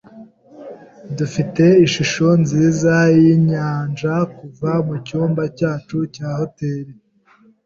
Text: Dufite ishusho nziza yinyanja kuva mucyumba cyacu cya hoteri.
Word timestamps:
Dufite 1.17 1.63
ishusho 1.85 2.27
nziza 2.41 2.93
yinyanja 3.17 4.13
kuva 4.37 4.71
mucyumba 4.87 5.43
cyacu 5.57 5.97
cya 6.15 6.29
hoteri. 6.39 6.93